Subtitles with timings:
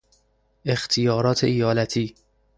[0.65, 2.15] اختیارات ایالتی